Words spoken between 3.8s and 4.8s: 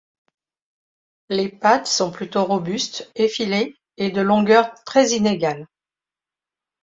et de longueur